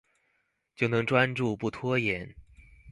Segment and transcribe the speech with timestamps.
[0.75, 2.33] 就能專注、不拖延